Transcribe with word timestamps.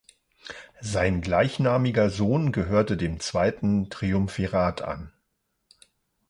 Sein 0.79 1.21
gleichnamiger 1.21 2.09
Sohn 2.09 2.51
gehörte 2.51 2.97
dem 2.97 3.19
zweiten 3.19 3.91
Triumvirat 3.91 4.81
an. 4.81 5.13